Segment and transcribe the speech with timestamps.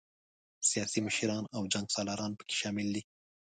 [0.69, 3.01] سیاسي مشران او جنګ سالاران پکې شامل دي.